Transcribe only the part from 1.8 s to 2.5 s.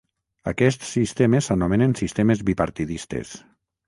sistemes